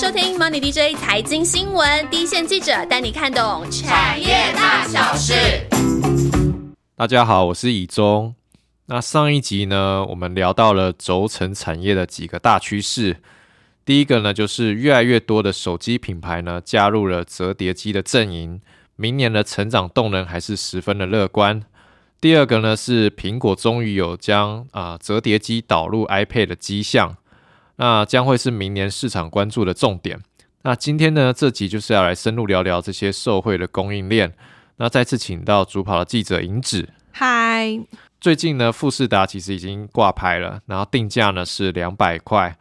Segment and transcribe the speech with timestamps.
[0.00, 5.34] 收听 Money DJ 财经新闻，第一线记者带你看懂产业大小事。
[6.94, 8.32] 大家好，我是以中。
[8.86, 13.16] 那上一集呢，我们聊到了轴承产业的几个大趋势。
[13.84, 18.60] 第一个呢，就是越来越多的手机品牌呢加入了折叠机的阵营，
[18.94, 21.60] 明年的成长动能还是十分的乐观。
[22.20, 27.16] 第二个呢，是苹果终于有将啊折叠机导入 iPad 的迹象。
[27.78, 30.20] 那将会是明年市场关注的重点。
[30.62, 34.32] 那今天呢，这集就是要来深入聊聊这些受惠的供应链。
[34.76, 36.88] 那再次请到主跑的记者银子。
[37.12, 37.80] 嗨，
[38.20, 42.56] 最近呢，富士达其实已经挂牌了，然后定价呢是两百块。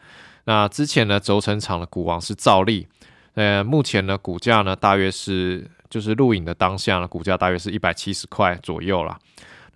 [0.45, 2.87] 那之前呢，轴承厂的股王是兆利，
[3.33, 9.17] 呃，目前呢，股价呢大约是就是录影的当下呢，股价大约是一百七十块左右啦。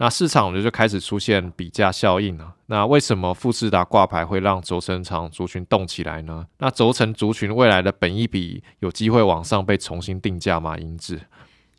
[0.01, 2.51] 那市场呢就开始出现比价效应了。
[2.65, 6.43] 那为什么富士达挂牌会让轴承厂族群动起来呢？
[6.57, 10.75] 那轴承族群未来的本益比有机会往上被重新定价吗？
[10.75, 11.21] 英智，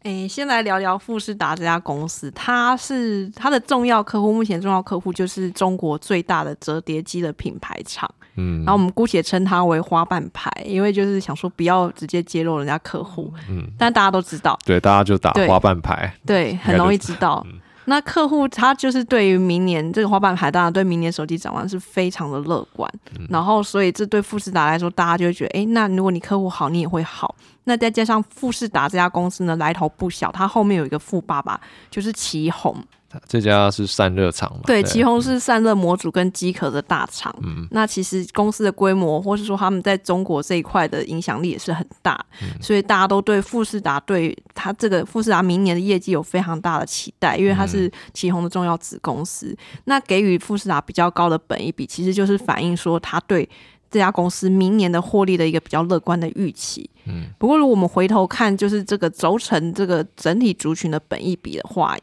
[0.05, 8.08] 诶，先来聊聊富士达这家公司，它是它的重要客户，目前重要客户就是中国最大的折叠机的品牌厂。
[8.36, 13.34] 嗯，然后我们姑且称它为花瓣牌，因为就是想说不要直接揭露人家客户。
[13.50, 17.44] 嗯，但大家都知道，对，大家就打花瓣牌，对，很容易知道。
[17.86, 22.91] 那客户他就是对于明年这个滑板牌，当然对明年手机展望是非常的乐观。
[23.28, 27.34] 然后，所以这对富士达来说，大家就会觉得，哎，那如果你客户好，你也会好。
[27.64, 31.60] 那再加上富士达这家公司呢，来头不小，它后面有一个富爸爸，
[31.91, 32.77] 就是祁宏。
[33.28, 34.60] 这家是散热厂嘛？
[34.64, 37.34] 对，旗宏是散热模组跟机壳的大厂。
[37.42, 42.24] 嗯，那其实公司的规模，或是说他们在中国这一块的影响力也是很大，
[42.60, 49.56] 所以大家都对富士达对他这个富士达明年的业绩有非常大的期待，因为它是旗宏的重要子公司。
[49.84, 53.48] 那给予富士达比较高的本益比，其实就是反映说他对
[53.91, 56.88] 这家公司明年的获利的一个比较乐观的预期。
[57.06, 61.97] 嗯，不过如果我们回头看，就是这个轴承这个整体族群的本益比的话。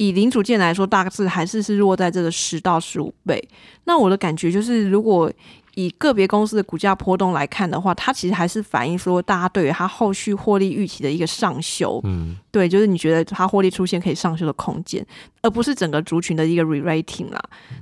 [0.00, 3.38] 以零组件来说，大致还是是落在这个十到十五倍。
[3.84, 5.30] 那我的感觉就是，如果
[5.74, 12.00] 以个别公司的股价波动来看的话，它其实还是反映说，大家对于它后续获利预期的一个上修。
[12.04, 15.06] 嗯，对，就是你觉得它获利出现可以上修的空间，
[15.42, 17.38] 而不是整个族群的一个 re-rating 啦。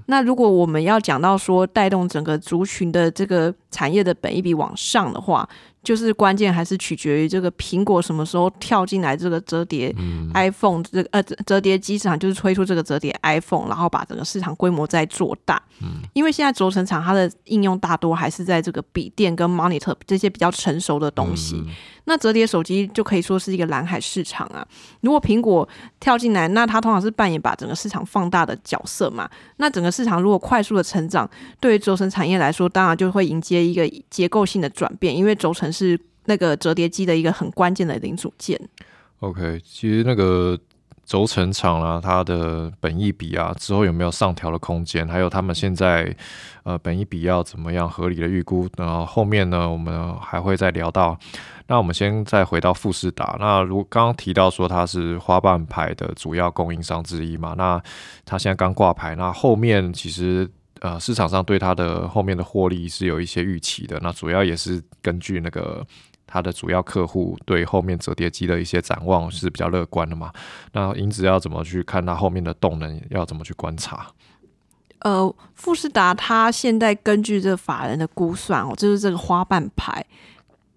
[0.06, 5.48] 那如果我们要讲到说，带动整个族群的这个产业的本一比往上的话，
[5.88, 9.90] 就是关键还是取决于这个苹果什么时候跳进来这个折叠
[10.34, 15.62] iPhone 这个呃折叠机市场，就是推出这个折叠 iPhone，然后把整个市场规模再做大。
[15.80, 21.64] 嗯，因为现在轴承厂它的应用大多还是在这个笔电跟 monitor 这些比较成熟的东西。
[22.08, 24.66] 那折叠手机就可以说是一个蓝海市场啊！
[25.02, 25.68] 如果苹果
[26.00, 29.28] 跳进来，那它通常是扮演把整个市场放大的角色嘛。
[29.58, 31.28] 那整个市场如果快速的成长，
[31.60, 38.58] 对于轴承产业来说，当然就会迎接一个结构性的转变，因为轴承是那个折叠机的一个很关键的零组件。
[39.20, 40.58] OK，其实那个。
[41.08, 45.08] 轴承厂啊，它的本益比啊，之后有没有上调的空间？
[45.08, 46.14] 还有他们现在
[46.64, 48.68] 呃本益比要怎么样合理的预估？
[48.76, 51.18] 然后后面呢，我们还会再聊到。
[51.66, 53.36] 那我们先再回到富士达。
[53.40, 57.54] 那如刚刚提到说它是花瓣牌的主要供应商之一嘛？
[57.56, 57.82] 那
[58.26, 60.46] 它现在刚挂牌，那后面其实
[60.80, 63.98] 呃市场上对它的后面的获利是有一些预期的。
[64.02, 65.86] 那主要也是根据那个。
[66.30, 70.30] 它的主要客户对后面折叠机的一些展望是比较乐观的嘛？
[70.72, 73.00] 那因此要怎么去看它后面的动能？
[73.08, 74.08] 要怎么去观察？
[74.98, 80.04] 呃，富士达它现在根据这个法人的估算哦，就是这个花瓣牌，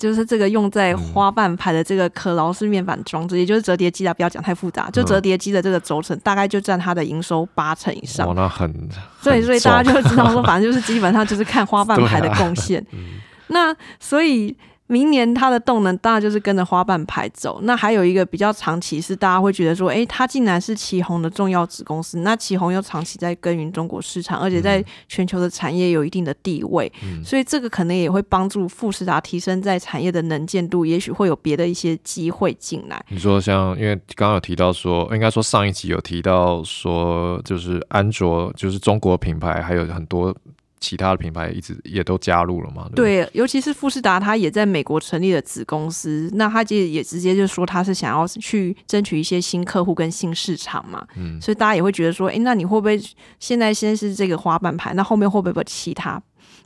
[0.02, 8.28] 就是这个用在花瓣牌的这个可劳斯面板装置，也就是折叠机啊，不要讲太复杂，就折叠机的这个轴承大概就占它的营收八成以上。
[8.28, 8.90] 哇，那很，
[9.22, 12.84] 所以所以大家就知道说，反正就是基本上就是看花瓣牌的贡献。
[13.48, 14.58] 那所以。
[14.92, 17.62] 明年它的动能当然就是跟着花瓣牌走。
[17.64, 22.18] 那还有一个比较长期是大家会觉得说，哎，它竟然是旗宏的重要子公司。
[22.20, 26.92] 那旗宏又长期在耕耘中国市场，而且在全球的产业有一定的地位，
[27.24, 33.02] 所以这个可能也会帮助富士达提升在产业的能见度，也许会有别的一些机会进来。
[33.08, 40.36] 你说像，因为刚刚有提到说，应该说上一集有提到说，就是安卓，就是中国品牌还有很多。
[40.82, 42.90] 其他的品牌一直也都加入了嘛？
[42.96, 51.08] 对，尤其是富士达，它也在美国成立了子公司，那他就也直接就说他是想要去争取一些新客户跟新市场嘛。
[51.16, 53.00] 嗯，所以大家也会觉得说，哎，那你会不会
[53.40, 56.22] 现在先是这个花瓣牌，那后面会不会有其他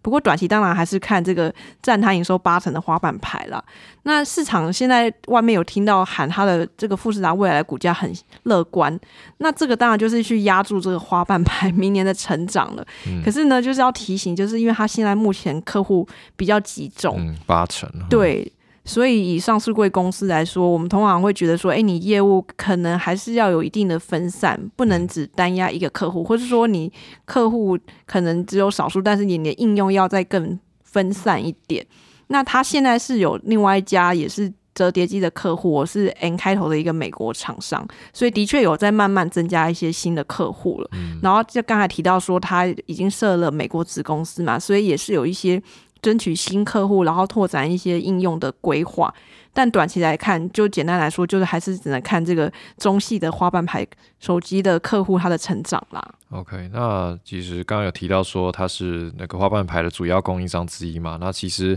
[0.06, 3.66] 不过短期当然还是看这个占他营收八成的花瓣牌了。
[4.04, 8.13] 那市场现在外面有听到喊它的这个富士达未来的股价很
[8.44, 9.00] 乐观，
[9.40, 12.86] 那这个当然就是去压住这个花瓣牌明年的成长了。
[13.24, 18.52] 可是呢，就是要提醒，就是因为它现在目前客户比较集中，嗯八成对。
[18.85, 26.91] 所以以上市贵公司来说，我们通常会觉得说，哎，你业务可能还是要有一定的分散，不能只单压一个客户，或者说你
[27.25, 31.83] 客户可能只有少数，但是你的应用要再更分散一点。
[32.27, 40.89] 那他现在是有另外一家也是折叠机的客户，我是 N 开头的一个美国厂商，所以的确有在慢慢增加一些新的客户了。
[41.23, 45.59] 然后就刚才提到说，他已经设了美国子公司嘛，所以也是有一些。
[46.06, 49.12] 争取新客户，然后拓展一些应用的规划，
[49.52, 53.84] 但短期来看，就简单来说，就是还是只能看这个中系的花瓣牌
[54.19, 56.13] 手机的客户他的成长啦。
[56.30, 61.75] OK，那其实刚刚有提到说它是那个花瓣牌的主要供应商之一嘛，那其实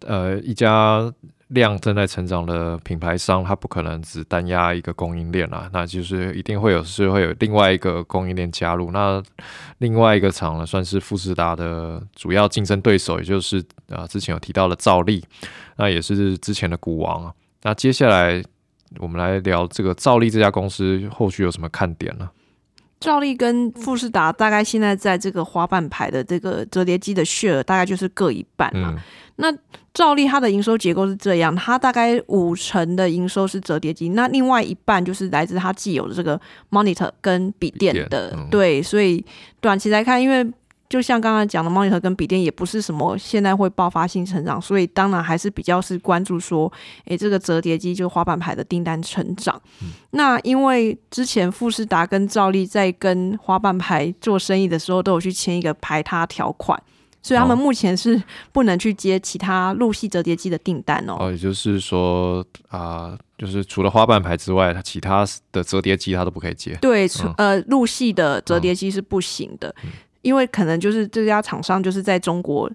[0.00, 1.10] 呃一家。
[1.52, 8.90] 量正在成长的品牌商，它不可能只单压一个供应链啊，那就是一定会有是会有另外一个供应链加入。
[8.90, 9.22] 那
[9.78, 15.24] 另外一个厂呢，算是富士达的主要竞争对手，也就是啊之前有提到的兆利，
[15.76, 17.32] 那也是之前的股王啊。
[17.62, 18.42] 那接下来
[18.98, 22.28] 我们来聊这个兆利这家公司后续有什么看点呢？
[23.02, 28.94] 兆利跟富士达大概现在在这个花瓣牌的这个折叠机的 share 大概就是各一半嘛。
[29.36, 29.52] 那
[29.94, 36.40] 兆利它的营收结构是这样，它大概五成的营收是折叠机，那另外一半就是来自它既有的这个
[36.70, 38.36] monitor 跟笔电的。
[38.50, 39.24] 对，所以
[39.60, 40.46] 短期来看，因为
[40.92, 46.70] 就像刚刚讲的，monitor 跟笔电也不是什么现在会爆发性成长，所以当然还是比较是关注说，
[47.06, 49.58] 诶，这个折叠机就滑板牌的订单成长。
[50.10, 56.78] 那因为之前富士达跟兆利在跟滑板牌做生意的时候，都有去签一个排他条款。
[57.24, 61.16] 所以他们目前是不能去接其他陆系折叠机的订单哦。
[61.20, 66.76] 哦，也就是说啊，就是除了花瓣牌之外，它其他的折叠机它都不可以接。
[66.82, 69.72] 对，呃，陆系的折叠机是不行的，
[70.22, 72.70] 因为可能就是这家厂商就是在中国。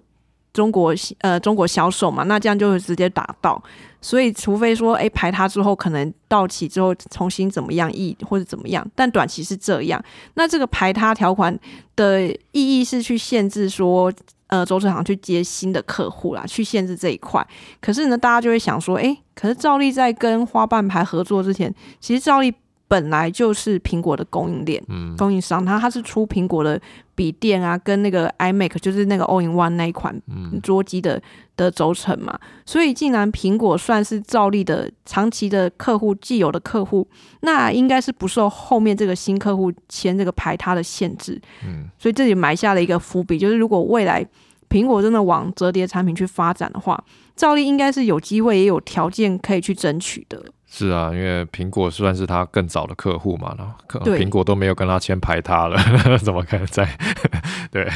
[0.54, 3.62] 中国呃，中国销售嘛，那这样就会直接打到，
[4.00, 10.02] 所以除非说，哎，排他之后可能到期之后重新怎么样一或者怎么样，但短期是这样。
[10.34, 11.56] 那这个排他条款
[11.94, 14.12] 的意义是去限制说，
[14.48, 17.46] 呃，周志行去接新的客户啦，去限制这一块。
[17.80, 22.52] 可是呢，大家就会想说，哎，可是赵丽在跟花瓣牌合作之前，其实赵丽。
[22.88, 24.82] 本来就是苹果的供应链，
[25.16, 26.80] 供应商，它它是出苹果的
[27.14, 30.18] 笔电啊，跟那个 iMac，就是那个 All in One 那一款
[30.62, 31.22] 桌机的
[31.54, 32.38] 的轴承嘛。
[32.64, 37.06] 所以，既然苹果算是照例的长期的客户，既有的客户，
[37.40, 41.40] 那应该是不受后面这个新客户签这个排他的限制。
[41.66, 44.26] 嗯，所以这里埋下了一个伏笔，就是如果未来
[44.68, 47.02] 苹果真的往折叠产品去发展的话，
[47.34, 50.42] 照例应该是有机会，也有条件可以去争取的。
[50.70, 53.72] 是啊，因为苹果算是他更早的客户嘛，然后
[54.14, 55.78] 苹果都没有跟他签排他了，
[56.20, 56.86] 怎么可能在？
[57.72, 57.88] 对，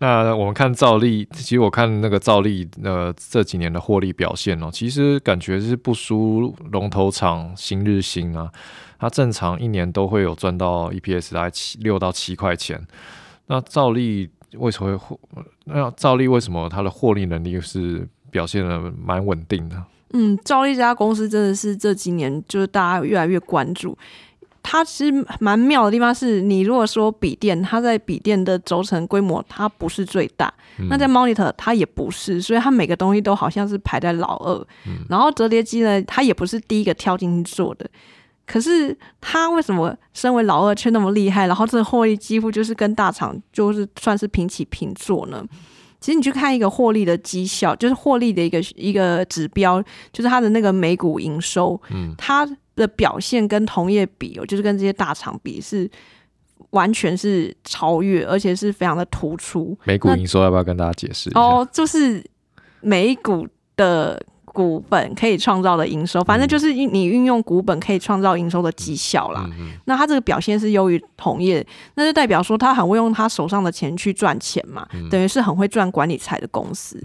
[0.00, 8.50] 那我们看兆利，其实我看那个兆利，呃，这几年的获利表现哦，其实感觉是不输龙头厂新日新啊，
[8.98, 12.86] 它正常一年都会有赚到 EPS 大概七六到七块钱。
[13.46, 15.18] 那兆利为什么会获？
[15.64, 19.82] 那兆利为什么它的获利能力是表现的蛮稳定的？
[20.14, 23.96] 嗯，兆利这家公司真的是这几年就是大家越来越关注。
[24.60, 30.52] 它其实蛮妙的地方是，你如果说笔电，它在笔电的轴承规模它不是最大，
[30.90, 34.66] 那在 monitor 它也不是，所以它每个东西都好像是排在老二。
[35.08, 37.88] 然后折叠机呢，它也不是第一个跳进去做的。
[38.50, 41.46] 可是他为什么身为老二却那么厉害？
[41.46, 45.44] 然后这个获利几乎就是跟大厂就是算是平起平坐呢？
[46.00, 55.90] 其实你去看一个获利的绩效，就是获利的一个一个指标，就是它的那个每股营收，嗯，它的表现跟同业比，就是跟这些大厂比，是
[56.70, 59.76] 完全是超越，而且是非常的突出。
[59.84, 61.40] 每股营收要不要跟大家解释一下？
[61.40, 62.24] 哦，就是
[62.80, 64.24] 每股的。
[64.58, 69.48] 股本可以创造的营收，反正就是你运用股本可以创造营收的绩效啦。
[69.84, 77.00] 那他这个表现是优于同业，那就代表说他很会用他手上的钱去赚钱嘛，等于是很会赚管理财的公司。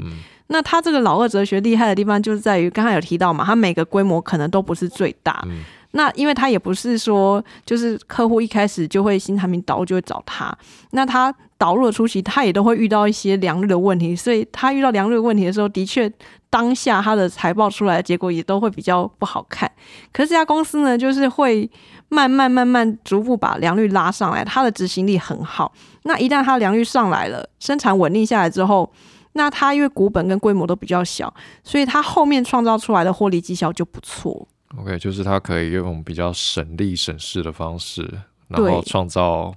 [0.48, 5.46] 那他这个老二哲学厉害的地方，就是在于刚才有提到嘛，他每个规模可能都不是最大。
[5.92, 10.52] 那因为他也不是说，就是客户一开始就会新产品导入就会找他，
[10.90, 11.32] 那他
[11.64, 16.12] 导入的初期，他也都会遇到一些良率的问题，所以他遇到良率问题的时候，的确
[16.50, 19.72] 当下他的财报出来的结果也都会比较不好看。
[20.12, 21.70] 可是这家公司呢，就是会
[22.10, 25.72] 慢慢慢慢逐步把良率拉上来，它的执行力很好。
[26.04, 28.92] 那一旦它良率上来了，生产稳定下来之后。
[29.36, 34.46] 那它因为股本跟规模都比较小，所以它后面创造出来的获利绩效就不错。
[34.78, 38.08] OK，就是它可以用比较省力省事的方式，
[38.50, 39.56] 然后创造。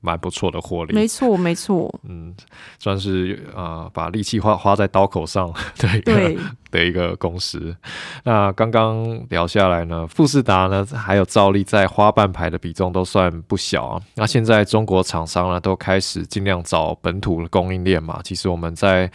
[0.00, 2.34] 蛮不错的获利，没错没错，嗯，
[2.78, 6.40] 算是呃把力气花花在刀口上的一个
[6.70, 7.76] 的一个公司。
[8.24, 14.02] 那刚刚聊下来呢，富士达呢还有兆力在花瓣牌的比重都算不小啊。
[14.14, 18.20] 那现在中国厂商呢都开始尽量找本土的供应链嘛。
[18.24, 19.10] 其实我们在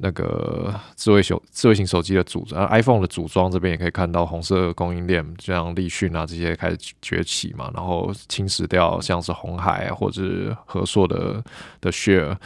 [0.00, 11.44] 那个智慧手智慧型手机的组装，iPhone 的组装这边也可以看到红色供应链，像立讯啊这些开始崛起嘛，然后侵蚀掉像是红海啊或者是和硕的
[11.80, 12.36] 的 share。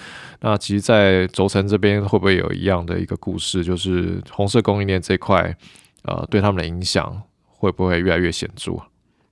[0.40, 5.56] 那其实，在轴承这边会不会有一样的一个故事，就是红色供应链这块，
[6.02, 8.72] 呃，对他们的影响会不会越来越显著？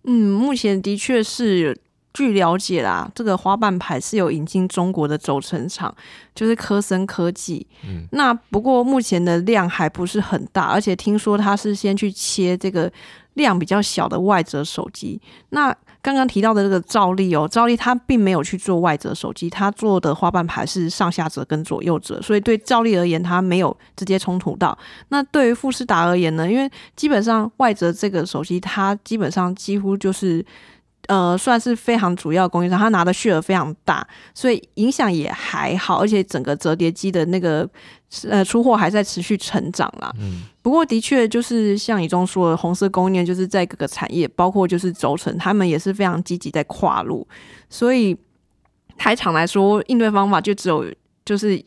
[0.05, 1.77] 嗯，目前的确是。
[2.15, 5.93] 据了解啦，这个花瓣牌是有引进中国的轴承厂，
[6.33, 7.67] 就是科森科技。
[7.85, 12.91] 嗯，那不过目前的量还不是很大，而且听说它是先去切这个
[13.35, 15.21] 量比较小的外折手机。
[15.49, 24.79] 那刚刚提到的这个兆力哦，兆力他并没有去做外折手机，他做的花瓣牌是上下折跟左右折，所以对赵力而言，他没有直接冲突到。
[25.09, 26.49] 那对于富士达而言呢？
[26.49, 30.47] 因为基本上外折这个手机，它基本上几乎就是。
[31.09, 37.69] 呃，算是非常主要供应商，他拿的血额非常大，所以影响也还好，而且整个折叠机的那个
[38.29, 40.11] 呃出货还在持续成长啦。
[40.19, 47.27] 嗯，不过的确就是像你中说的，红色供应链就是在各个产业，包括就是轴承，他们也是非常积极在跨入，
[47.69, 48.17] 所以
[48.97, 50.85] 台厂来说，应对方法就只有
[51.25, 51.63] 就是。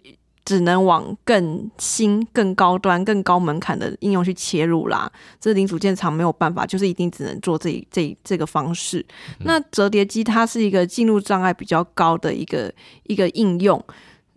[0.47, 5.11] 只能往更新、更高端、更高门槛的应用去切入啦。
[5.41, 9.05] 这零组件厂没有办法，就是一定只能做这这这个方式。
[9.39, 12.73] 那折叠机它是一个进入障碍比较高的一个
[13.03, 13.83] 一个应用。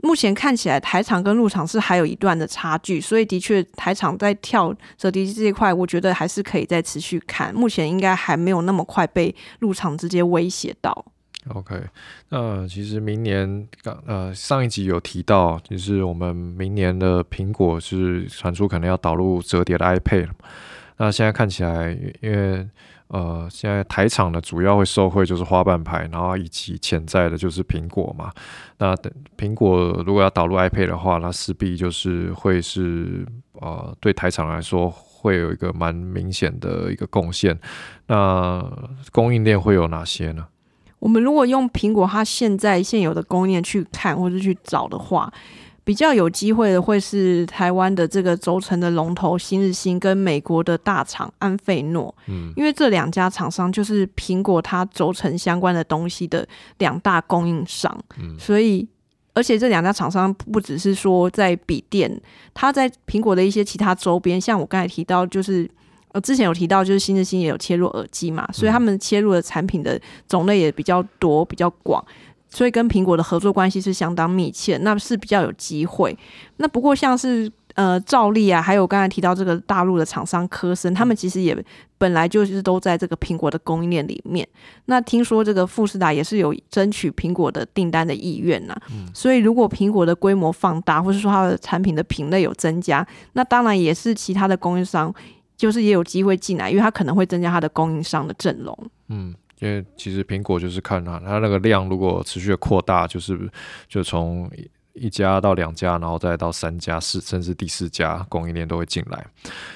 [0.02, 7.54] 目前看起来台厂跟入场是还有一段的差距，所以的确台厂在跳折叠机这一块，我觉得还是可以再持续看。
[7.54, 11.04] 目前应该还没有那么快被入场直接威胁到。
[11.48, 11.74] OK，
[12.28, 20.28] 那其实明年刚呃上一集有提到，就是我们明年的苹果是传出可能要导入折叠的 iPad
[20.98, 22.68] 那现在看起来，因为
[23.08, 28.30] 呃现在台厂的主要会受惠就是花瓣牌，然后以及潜在的就是苹果嘛。
[28.76, 37.58] 那等苹果如果要导入 iPad 的话，那势必就是会是呃对台厂来说会有一个蛮明显的一个贡献。
[38.08, 38.62] 那
[39.10, 40.46] 供应链会有哪些呢？
[41.00, 45.32] 我们如果用苹果它现在现有的供应链去看或者去找的话，
[45.82, 56.46] 比较有机会的会是台湾的这个轴承的龙头新日新跟美国的大厂安费诺，嗯，因为这两家厂商就是苹果它轴承相关的东西的
[56.78, 58.86] 两大供应商，嗯，所以
[59.32, 62.20] 而且这两家厂商不只是说在笔电，
[62.52, 65.68] 它在苹果的一些其他周边，像我刚才提到就是。
[66.12, 72.04] 呃，之前有提到，就是新日新也有切入耳机嘛，所以他们切入的产品的种类也比较多、比较广，
[72.48, 76.16] 所以跟苹果的合作关系是相当密切，那是比较有机会。
[76.56, 81.56] 那不过像是呃兆力啊，还有刚才提到这个大陆的厂商科森，他们其实也
[81.96, 84.46] 本来就是都在这个苹果的供应链里面。
[84.86, 88.74] 那听说这个富士达也是有争取苹果的订单的意愿呐，
[89.14, 95.14] 所以如果苹果的规模放大，或是说它的产品的品类有增加，那当然也是其他的供应商。
[95.60, 98.90] 就是也有机会进来，因为它可能会增加它的供应商的阵容。
[99.08, 103.38] 嗯，因为其实苹果就是看它，它那个量如果持续的扩大，就是
[103.86, 104.50] 就从
[104.94, 109.26] 一家到两家，然后再到三家、四甚至第四家供应链都会进来。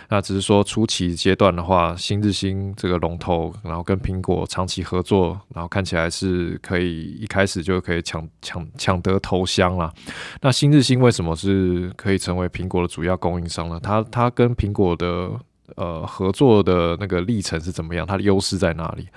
[0.09, 9.93] 那只是说初期阶段的话，新日新这个龙头，然后跟苹果长期合作，然后看起来是可以一开始就可以抢抢抢得头香了。
[10.41, 13.79] 那新日新为什么是可以成为苹果的主要供应商呢？
[13.83, 15.31] 它它跟苹果的
[15.77, 18.07] 呃，合作的那个历程是怎么样？
[18.07, 19.09] 它的优势在哪里？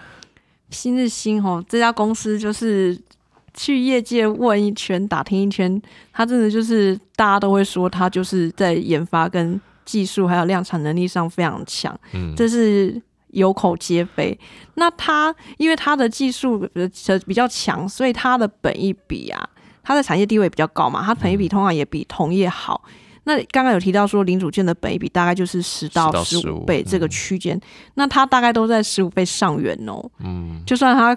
[0.70, 2.98] 新日新哦，这家公司就是
[3.54, 13.02] 去业界问一圈、打听一圈，它真的就是大家都会说，它就是在研发跟技术还有量产能力上非常强，嗯，这是
[13.32, 14.38] 有口皆碑。
[14.76, 16.68] 那它因为它的技术
[17.26, 19.50] 比较强，所以它的本益比啊，
[19.84, 22.84] 它的产业地位比较高嘛，它本益比通常也比同业好。
[23.28, 27.60] 那刚刚有提到说零组件的本益比大概就是十到十五倍这个区间，
[27.96, 30.02] 那它大概都在十五倍上缘哦。
[30.20, 31.14] 嗯，就算它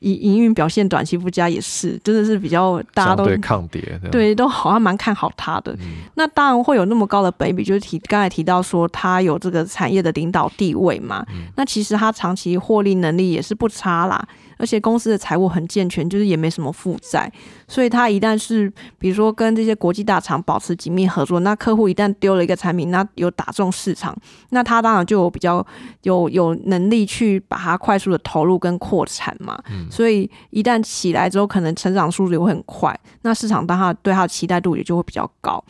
[0.00, 5.78] 营营运表现短期不佳也是，真的是比较大家都对抗跌，对，都好像蛮看好它的。
[6.16, 11.24] 那当然会有那么高的本比，就是提刚才提到说它有这个产业的领导地位嘛。
[11.54, 14.26] 那其实它长期获利能力也是不差啦。
[14.62, 17.28] 而且公司的财务很健全，就是也没什么负债，
[17.66, 24.16] 所以他一旦是比如说跟这些国际大厂保持紧密合作，那客户一旦丢了一个产品，那有打中市场，
[24.50, 25.66] 那他当然就有比较
[26.02, 29.60] 有有能力去把它快速的投入跟扩产嘛。
[29.90, 35.60] 所以一旦起来之后，可能成长速度也会很快，那市场当它对它的期待度也就会比较高。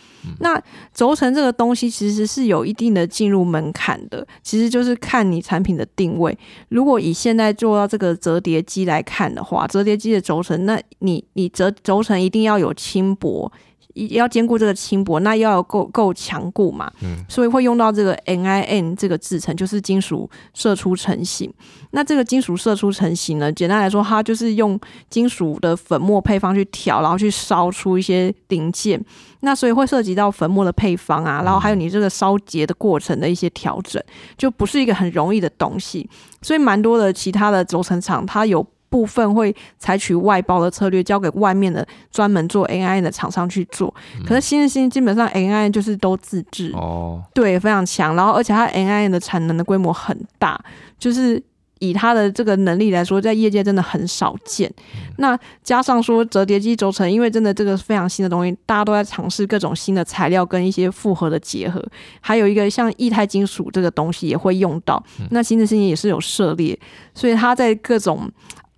[0.40, 6.36] 那轴承这个东西其实是有一定的进入门槛的，其实就是看你产品的定位。
[6.68, 8.81] 如果以现在做到这个折叠机。
[8.84, 13.50] 来看的话，折叠机的轴承，那你你折轴承一定要有轻薄，
[13.94, 16.90] 要兼顾这个轻薄，那要够够强固嘛。
[17.02, 21.52] 嗯，所以会用到这个 NIN 这个制成，就是金属射出成型。
[21.90, 24.78] 那这个金属射出成型呢，简单来说，它就是用
[25.10, 29.02] 金属的粉末配方去调，然后去烧出一些零件。
[29.40, 34.02] 那所以会涉及到粉末的配方啊，然后还有你这个烧结的过程的一些调整，
[34.38, 36.08] 就不是一个很容易的东西。
[36.40, 43.92] 所以蛮多的其他的轴承厂，它有部分会采取外包的策略，交给外面的专门做 A I 的厂商去做。
[44.26, 48.14] 可是新日新基本上 A I 就是都自制哦，对，非常强。
[48.14, 50.62] 然后而且它 A I 的产能的规模很大，
[50.98, 51.42] 就是。
[51.82, 54.72] 以它的这个能力来说，在业界真的很少见。
[55.18, 61.84] 那加上说折叠机轴承，因为真的这个非常新的东西，大家都在尝试各种新的材料跟一些复合的结合。
[62.20, 66.78] 还有一个像液态金属这个东西也会用到，那新的事情也是有涉猎，
[67.16, 68.30] 所以它在各种。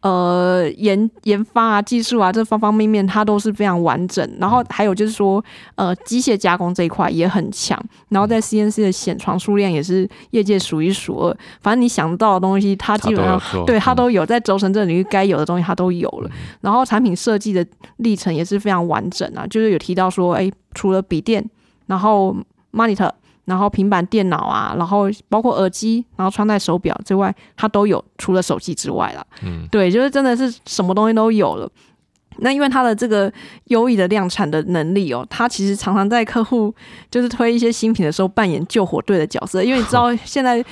[0.04, 4.23] 呃，研研发啊，技术啊，这方方面面它都是非常完整。
[4.38, 5.42] 然后还有就是说，
[5.76, 7.82] 呃，机械加工这一块也很强。
[8.11, 11.37] 然后在 CNC 的显床数量也是业界数一数二。
[11.62, 16.30] 反正你想到的东西，它基本上对它都有，在轴承这领域该有的东西它都有了。
[16.61, 21.42] 然后产品设计的历程也是非常完整啊，就是有提到说，哎，除了笔电，
[21.87, 22.37] 然后
[22.75, 23.11] monitor。
[23.45, 29.25] 然后平板电脑啊，然后包括耳机，然后穿戴手表之外，它都有，除了手机之外啦。
[29.43, 31.71] 嗯，对，就是真的是什么东西都有了。
[32.39, 33.33] 那因为它的这个
[33.67, 36.75] 优异的量产的能力哦，它其实常常在客户
[37.11, 40.65] 就是推一些新品的时候扮演救火队的角色，因为你知道 现在。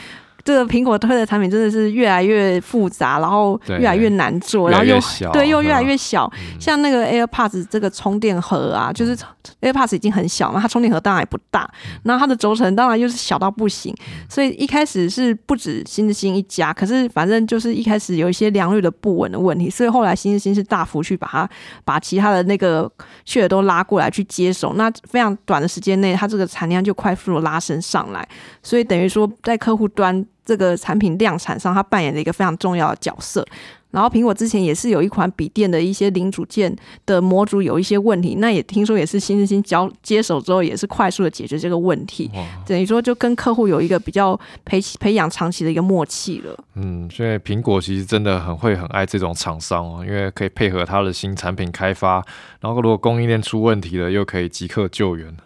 [0.45, 4.99] 这个苹果推的产品真的是越来越复杂，然后越来越难做，然后又
[5.33, 6.31] 对又越来越小。
[6.59, 9.17] 像那个 AirPods 这个充电盒啊，就是
[9.61, 11.71] AirPods 已经很小嘛，它充电盒当然也不大，
[12.03, 13.95] 然后它的轴承当然又是小到不行。
[14.29, 21.49] 所以一开始是不止新日新一家，可是反正就是一开始有一些良率的不稳的问题，所以后来新日新是大幅去把它
[21.85, 22.91] 把其他的那个
[23.25, 28.27] 血都拉过来去接手，那非常短的时间内，它这个产量就快速的拉升上来，
[28.63, 30.27] 所以等于说在客户端。
[30.45, 33.47] 这个产品量产上，它扮演了一个非常重要的角色。
[33.91, 36.75] 然后苹果之前也是有一款笔电的一些零组件
[37.05, 42.31] 的模组有一些问题，那也听说也是新日新交接手之后，也是快速的解决这个问题。
[42.67, 46.59] 等于说就跟客户有一个比较培培养长期的一个默契了。
[46.77, 52.25] 嗯，所以苹果其实真的很会很爱这种厂商哦，因为可以配合它的新产品开发，
[52.61, 55.37] 然后如果供应链出问题了，又可以即刻救援。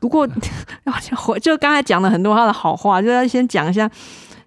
[0.00, 0.26] 不过，
[1.28, 3.88] 我就刚才讲了很多他的好话，就要先讲一下，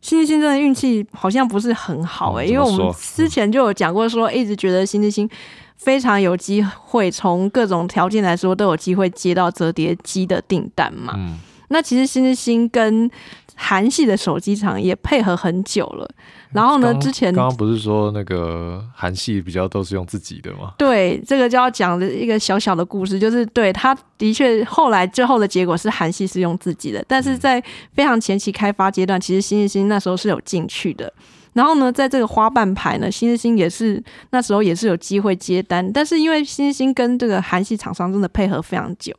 [0.01, 5.29] 新之星真的运气好像不是很好哎，因为我们之前就有讲过，说一直觉得新之星
[5.77, 11.13] 非常有机会，从各种条件来说都有机会接到折叠机的订单嘛。
[11.15, 11.37] 嗯，
[11.69, 13.09] 那其实新之星跟
[13.55, 16.09] 韩系的手机厂也配合很久了。
[16.53, 16.93] 然后呢？
[16.95, 20.73] 之前刚刚不是说那个韩系比较都是用自己的吗？
[20.77, 27.61] 对，这个就要讲的一个小小的故事，就是对他的确后来最后的结果是韩系是用自己的，但是在
[27.93, 31.11] 非常前期开发阶段，其实新日新那时候是有进去的。
[31.53, 39.13] 然后呢，在这个花瓣牌呢，新日新也是那时候也是有机会接单，但是因为新日新跟这个韩系厂商真的配合非常久，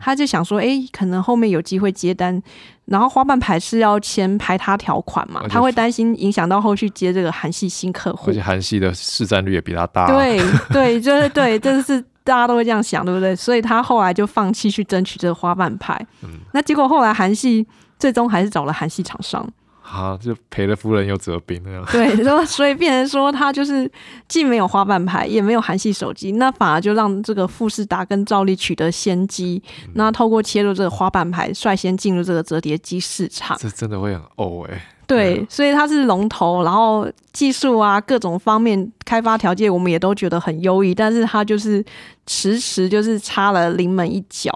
[0.00, 2.42] 他就想说，哎，可能后面有机会接单。
[2.86, 10.06] 然后花瓣牌是要签排他条款嘛，他会担心影响到后续接这个韩系新客户，而且韩系的市占率也比他大。
[10.06, 13.34] 对对，就是对，这是大家都会这样想，对不对？
[13.36, 16.00] 所以他后来就放弃去争取这个花瓣牌。
[16.22, 17.66] 嗯，那结果后来韩系
[17.98, 19.44] 最终还是找了韩系厂商。
[19.88, 21.84] 啊，就赔了夫人又折兵那样。
[21.92, 23.88] 对，然后所以变成说他就是
[24.26, 29.62] 既没有花瓣牌，也没有韩系手机，那反而就让这个富士达跟兆力取得先机。
[29.94, 33.56] 那透过切入这个花瓣牌，率先进入这个折叠机市场。
[33.60, 34.84] 这真的会很哦哎。
[35.06, 41.84] 对，所以它是龙头，然后技术啊各种方面开发条件，我们也都觉得很优异，但是它就是
[42.26, 44.52] 迟迟就是差了临门一脚。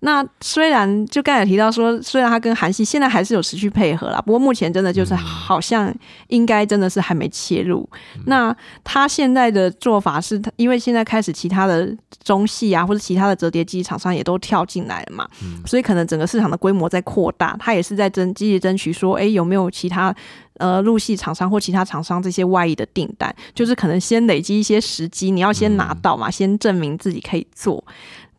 [0.00, 5.92] 那虽然就刚才提到说，虽然他跟韩系现在还是有持续配合啦，不过目前真的就是好像
[6.28, 7.88] 应该真的是还没切入。
[8.26, 8.54] 那
[8.84, 15.26] 他现在的做法是，因为现在开始其他的中系啊或者其他的折叠机厂商也都跳进来了嘛，
[15.64, 20.14] 所以可能整个市场的规模在扩大，他也是在争积极争取说，哎，有没有其他
[20.58, 27.82] 呃入系厂商或其他厂商这些外溢的订单，就是可能先累积一些时机，你要先拿到嘛，先证明自己可以做。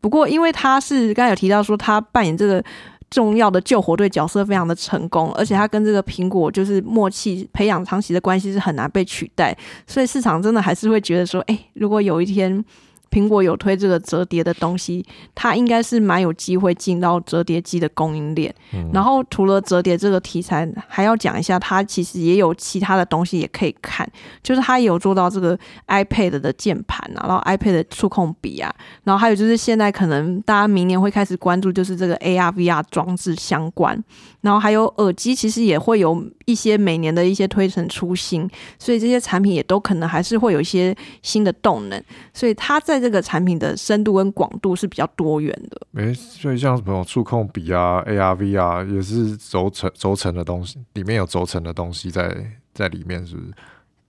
[0.01, 2.63] 不过，因为他是刚才有提到说，他扮演这个
[3.09, 12.63] 重要的救火队角色非常的成功，而且他跟这个苹果就是默契培养长期的关系是很难被取代，所以市场真的还是会觉得说，哎，如果有一天。
[13.09, 18.53] 苹果有推这个折叠的东西，它应该是蛮有机会进到折叠机的供应链。
[18.93, 24.07] 然后除了折叠这个题材，还要讲一下，它其实也有其他的东西也可以看，
[24.43, 34.03] 就是它有做到这个 iPad 的键盘啊，然后 iPad 的触控笔啊，然后还有就是现在可能大家明年会开始关注，就是这个 AR VR 装置相关。
[34.41, 42.01] 然后还有耳机，其实也会有一些每年的一些推陈出新，所以这些产品也都可能还是会有一些新的动能，
[42.33, 45.81] 所以它在这个产品的深度跟广度是比较多元的。
[45.91, 52.35] 没，所以像什么触控笔啊、ARV 啊，也是轴承轴承的东西，里面有轴承的东西在
[52.73, 53.53] 在里面，是不是？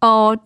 [0.00, 0.38] 哦。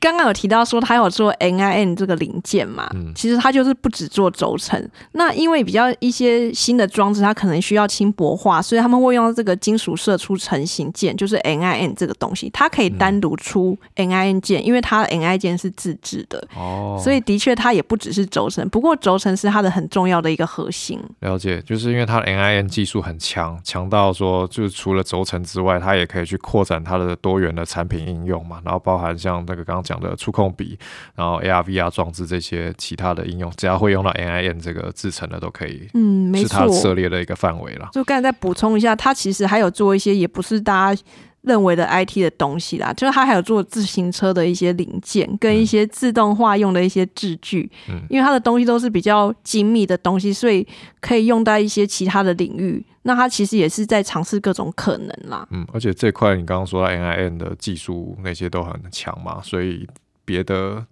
[0.00, 2.88] 刚刚有提到说它有做 NIN 这个零件嘛？
[2.94, 4.88] 嗯，其实它就是不只做轴承。
[5.12, 16.46] 那因为比较一些新的装置，它可能需要轻薄化，所以他们会用这个金属射出成型件，就是 NIN 这个东西，它可以单独出 NIN 件，因为它的 NIN 件是自制的。
[16.56, 21.00] 哦，所以的确它也不只是轴承，不过轴承是它的很重要的一个核心。
[21.20, 28.60] 了解，就是因为它的 NIN 技术很强，强到说就是除了轴承之外，它也可以去扩展它的多元的产品应用嘛。
[28.64, 29.87] 然后包含像那个刚刚。
[29.88, 30.78] 讲的触控笔，
[31.14, 37.88] 然后 AR、VR 装置这些其他的应用，只要会用到 NIN 这个制成的都可以，嗯，没错，涉猎的一个范围了。
[37.92, 41.02] 就刚才再补充一下，它其实还有做一些也不是大家
[41.42, 50.66] 认为的 IT 的东西啦，就是它还有做自行车的一些零件跟一些自动化用的一些制具，嗯，因为它的东西都是比较精密的东西，所以
[51.00, 52.84] 可以用在一些其他的领域。
[53.02, 55.46] 那它其实也是在尝试各种可能啦。
[55.50, 59.88] 嗯，而且这块你刚刚说到 NIN 的技术那些都很强嘛，所以
[60.26, 60.84] 别的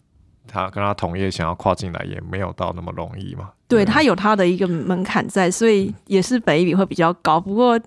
[0.47, 3.51] 他跟他同业想要跨进来也没有到那么容易嘛。
[3.69, 7.39] 对，它有它的一个门槛在，所以也是本一比会比较高。
[7.41, 7.79] 不过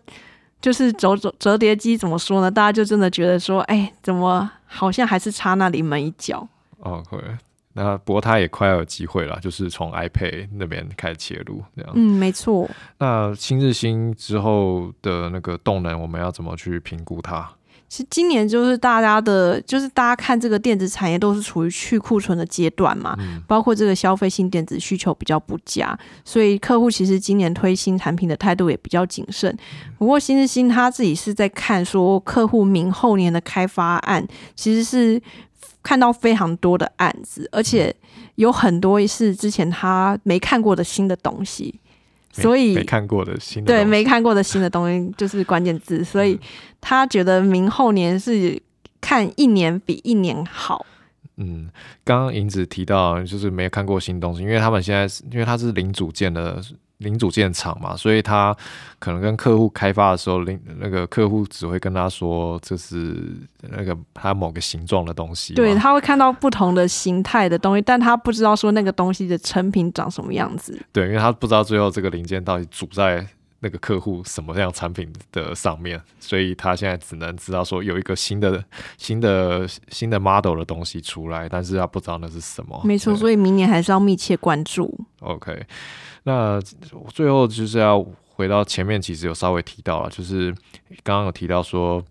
[0.62, 2.52] 就是折折折叠机怎么说呢？
[2.52, 6.48] 大家就真的觉得说，哎，怎么好像还是差那临门一脚。
[6.80, 7.18] 哦，会。
[7.74, 11.92] 那不过他也快要有机会了，就是从 iPad 那边开始切入这样。
[11.96, 12.70] 嗯，没错。
[12.98, 17.50] 那新日新之后的那个动能，我们要怎么去评估它？
[17.90, 29.54] 其实今年就是大家的，就是大家看这个电子产业都是处于去库存的阶段嘛，包括这个消费性电子需求比较不佳，所以客户其实今年推新产品的态度也比较谨慎。
[29.98, 34.26] 不过新日新他自己是在看说，客户明后年的开发案
[34.56, 35.22] 其实是。
[35.82, 37.96] 看到非常多的案子，而且
[38.36, 41.80] 有很多是之前他没看过的新的东西，
[42.32, 46.40] 所以没看过的新对没看过的新的东西就是关键字， 所以
[46.80, 48.62] 他觉得明后年是
[49.02, 50.86] 看一年比一年好。
[51.38, 51.70] 嗯，
[52.04, 56.62] 刚刚银子提到就是没有看过新东西，因为他们现在因为他是零组件的。
[57.00, 58.56] 零组件厂嘛，所以他
[59.00, 63.16] 可能跟客户开发的时候，零那个客户只会跟他说这是
[63.62, 65.54] 那个他某个形状的东西。
[65.54, 70.78] 对，他会看到不同的形态的东西，但他不知道说那个东西的成品长什么样子。
[70.92, 73.26] 对，因为他不知道最后这个零件到底组在
[73.62, 78.64] 那个客户什么样产品的上面，所以他现在只能知道说有一个新的
[78.98, 82.82] 新的新的 model 的东西出来，但是他不知道那是什么。
[82.84, 84.98] 没错，所以明年还是要密切关注。
[85.20, 85.66] OK。
[86.24, 86.60] 那
[87.14, 90.54] 最后就是要回到前面，其实有稍微提到了，就是
[91.02, 92.04] 刚刚有提到说，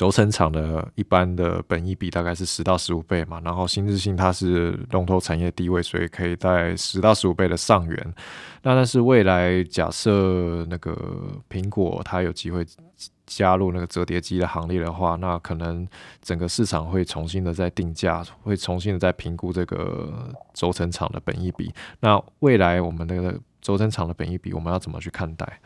[0.00, 8.14] 轴承厂的一般的本益比大概是十到十五倍嘛，然后新日新它是龙头产业地位，所以可以在十到十五倍的上缘。
[8.62, 10.96] 那但是未来假设那个
[11.50, 12.66] 苹果它有机会。
[13.26, 15.86] 加入那个折叠机的行列的话，那可能
[16.20, 21.72] 整个市场会重新的在定价，会重新的在评估这个轴承厂的本益比。
[22.00, 25.60] 那未来我们那个轴承厂的本益比，我们要怎么去看待？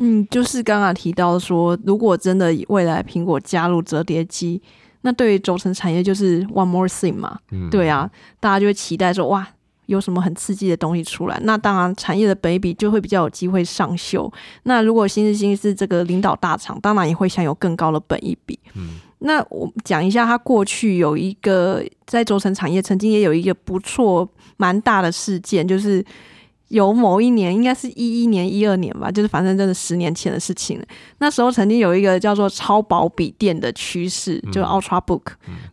[0.00, 4.60] 嗯，就是刚刚提到说，如果真的未来苹果加入折叠机，
[5.02, 7.38] 那对于轴承产业就是 one more thing 嘛。
[7.52, 8.10] 嗯，对啊，
[8.40, 9.46] 大家就会期待说，哇。
[9.86, 14.32] 有什么很刺激的东西出来，那当然产业的本比就会比较有机会上修。
[14.62, 18.56] 那如果新日新是这个领导大厂，当然也会享有更高的本一比。
[18.76, 26.04] 嗯，那我讲一下，它过去有一个在轴承产业曾经也有一个不错蛮大的事件，就是
[26.70, 30.84] 有某一年，应该是一一年、一二年吧，就是反正真的十年前的事情了。
[31.18, 35.22] 那时候曾经有一个叫做超薄笔电的趋势，就 Ultrabook，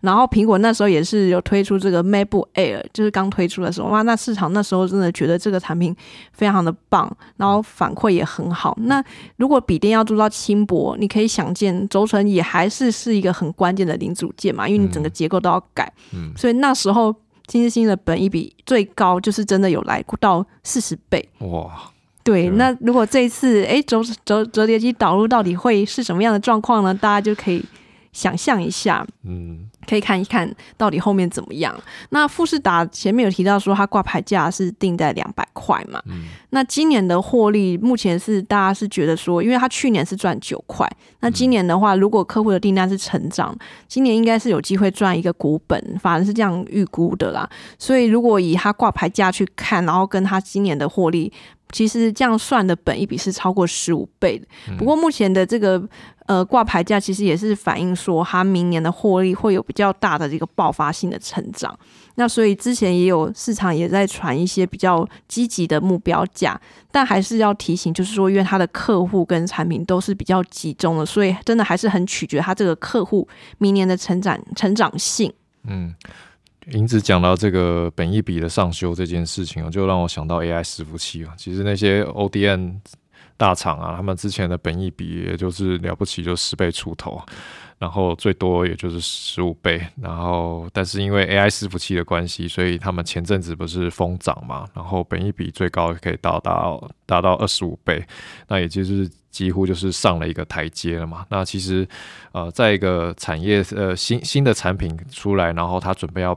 [0.01, 5.95] 然后苹果那时候也是有推出这个 MacBook Air，就是刚推出的时候，哇，那市场那时候真的觉得这个产品
[6.33, 8.75] 非常的棒，然后反馈也很好。
[8.81, 9.03] 那
[9.35, 15.93] 如果笔电要做到轻薄，你可以想见轴承也还是是一个很关键的零组件嘛，因为你整个结构都要改，
[16.35, 17.15] 所以那时候。
[17.47, 21.71] 金日新的本一比最高就是真的有来到四十倍哇！
[22.23, 26.93] 对，那如果这一次哎折折折叠机导入到底会是什么样的状况呢？
[26.93, 27.63] 大家就可以
[28.17, 29.69] 想象一下，嗯。
[29.87, 31.73] 可以看一看到底后面怎么样。
[32.09, 36.01] 那富士达前面有提到说，它挂牌价是定在两百块嘛？
[36.07, 36.25] 嗯。
[36.49, 40.85] 那今年的获利目前是大家是觉得说，因为它去年是赚九块，
[41.21, 47.49] 那今年的话，如果客户的订单是成长，今年应该是有机会赚一个股本，反而是这样预估的啦。
[47.79, 51.31] 所以如果以它挂牌价去看，然后跟它今年的获利。
[51.71, 55.81] 其实这样算的本一比是超过十五倍的，不过目前的这个
[56.25, 61.77] 呃挂牌价其实也是反映说它明年的获利会有比较大的这个爆发性的成长。
[62.15, 66.59] 那所以之前也有市场也在传一些比较积极的目标价，
[66.91, 73.27] 但还是要提醒，就是说因为它的客户跟产品都是比较集中的，所以真的还是很取决它这个客户
[73.57, 75.31] 明年的成长成长性。
[75.65, 75.93] 嗯。
[76.71, 81.33] 银子讲到这个本益比的上修这件事情啊，就让我想到 AI 伺服器啊。
[81.37, 82.79] 其实那些 ODN
[83.37, 87.21] 大厂啊，他们之前的本益比也就是了不起，就十倍出头。
[87.79, 96.75] 然后最多也就是十五倍，然后但是因为 AI 伺服器的关系，所以他们前阵子不是疯涨嘛，然后本一比最高可以到达
[97.05, 98.03] 达到二十五倍，
[98.47, 101.23] 那也就是几乎就是上了一个台阶了嘛。
[101.29, 101.87] 那其实
[102.31, 106.35] 呃，在一个产业呃新新的产品出来，然后他准备要。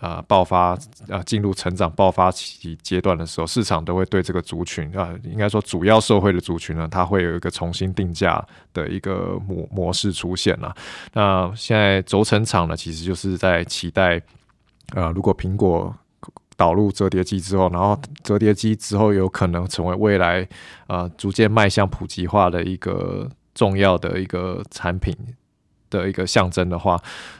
[0.00, 0.74] 呃，爆发
[1.08, 10.74] 呃，进入成长爆发期阶段的时候，市场都会对这个族群啊，应该说主要受惠的族群呢，它会有一个重新定价的一个模模式出现了。
[11.12, 14.18] 那现在轴承厂呢，其实就是在期待，
[14.94, 15.94] 呃，如果苹果
[16.56, 20.48] 导入折叠机之后，然后折叠机之后有可能成为未来
[20.86, 25.14] 呃逐渐迈向普及化的一个重要的一个产品
[25.90, 26.98] 的一个象征的话，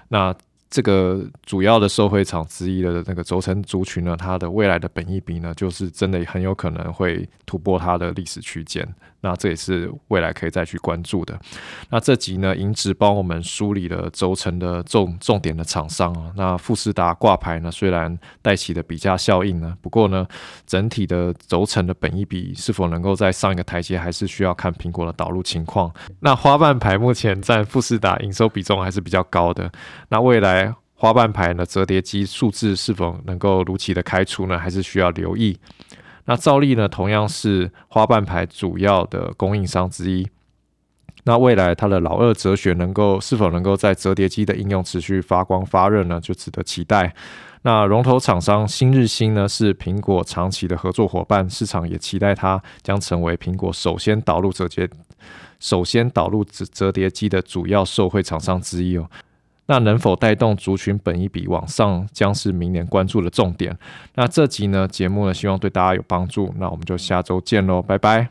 [0.08, 0.36] 那。
[0.70, 8.86] 这个主要的受惠厂之一的那个轴承族群呢，它的未来的本益比呢，就是真的很有可能会突破它的历史区间。
[9.22, 11.38] 那这也是未来可以再去关注的。
[11.90, 16.32] 那这集呢，银直帮我们梳理了轴承的重重点的厂商啊。
[16.34, 20.26] 那富士达挂牌呢，虽然带起的比价效应呢，不过呢，
[20.66, 25.92] 整体的轴承的本益比是否能够再上一个台阶，还是需要看苹果的导入情况。
[26.20, 29.70] 那花瓣牌目前占富士达营收比重还是比较高的。
[30.08, 30.59] 那未来
[31.00, 34.58] 花瓣牌呢折叠机数字是否能够如期的开出呢？
[34.58, 35.58] 还是需要留意。
[36.26, 40.28] 那兆利呢，同样是花瓣牌主要的供应商之一。
[41.24, 46.20] 那未来它的老二哲学能够是否能够在折叠机的应用持续发光发热呢？
[46.20, 47.14] 就值得期待。
[47.62, 54.86] 那龙头厂商新日新呢，是苹果长期的合作伙伴，市场也期待它将成为苹果首先导入折叠、
[55.58, 59.08] 首先导入折折叠机的主要受惠厂商之一哦。
[59.70, 63.78] 那能否带动族群本一笔往上，将是明年关注的重点。
[64.16, 66.52] 那这集呢节目呢，希望对大家有帮助。
[66.58, 68.30] 那我们就下周见喽，拜拜。